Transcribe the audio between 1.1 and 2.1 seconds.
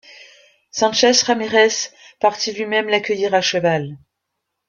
Ramírez